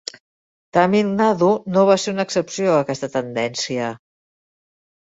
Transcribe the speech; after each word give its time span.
Tamil 0.77 1.11
Nadu 1.19 1.51
no 1.75 1.83
va 1.91 1.99
ser 2.05 2.17
una 2.17 2.27
excepció 2.29 2.73
a 2.73 2.81
aquesta 2.87 3.13
tendència. 3.21 3.93